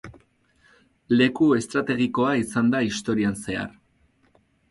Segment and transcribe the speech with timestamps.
[1.17, 3.79] Leku estrategikoa izan da historian zehar.